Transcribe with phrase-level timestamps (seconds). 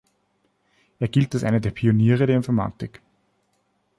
[0.99, 3.03] Er gilt als einer der Pioniere der Informatik.